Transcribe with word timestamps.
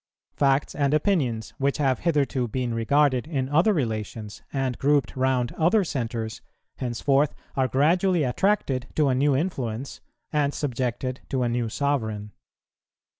Facts 0.33 0.73
and 0.73 0.95
opinions, 0.95 1.51
which 1.59 1.77
have 1.77 1.99
hitherto 1.99 2.47
been 2.47 2.73
regarded 2.73 3.27
in 3.27 3.47
other 3.49 3.71
relations 3.71 4.41
and 4.51 4.79
grouped 4.79 5.15
round 5.15 5.51
other 5.59 5.83
centres, 5.83 6.41
henceforth 6.77 7.35
are 7.55 7.67
gradually 7.67 8.23
attracted 8.23 8.87
to 8.95 9.09
a 9.09 9.13
new 9.13 9.35
influence 9.35 10.01
and 10.33 10.55
subjected 10.55 11.21
to 11.29 11.43
a 11.43 11.49
new 11.49 11.69
sovereign. 11.69 12.31